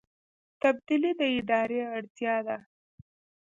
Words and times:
تبدیلي 0.61 1.11
د 1.19 1.21
ادارې 1.37 1.79
اړتیا 1.97 2.35
ده 2.47 2.57